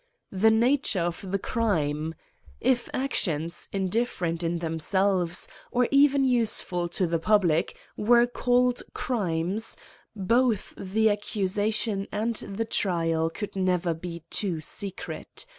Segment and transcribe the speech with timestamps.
[0.31, 2.15] The nature of the crime;
[2.59, 7.05] if actions, indif H 5S ''AN ESSAY ON ferent in themselves, or even useful to
[7.05, 9.77] the public, vv^ere called crimes,
[10.15, 15.45] both the accusation and the trial could never be too secret.